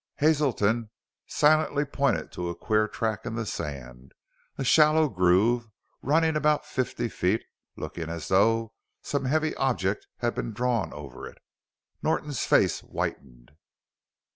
Hazelton 0.15 0.89
silently 1.27 1.85
pointed 1.85 2.31
to 2.31 2.49
a 2.49 2.55
queer 2.55 2.87
track 2.87 3.23
in 3.23 3.35
the 3.35 3.45
sand 3.45 4.13
a 4.57 4.63
shallow 4.63 5.07
groove 5.07 5.69
running 6.01 6.35
about 6.35 6.65
fifty 6.65 7.07
feet, 7.07 7.43
looking 7.75 8.09
as 8.09 8.27
though 8.27 8.73
some 9.03 9.25
heavy 9.25 9.53
object 9.57 10.07
had 10.17 10.33
been 10.33 10.53
drawn 10.53 10.91
over 10.91 11.27
it. 11.27 11.37
Norton's 12.01 12.47
face 12.47 12.79
whitened. 12.79 13.51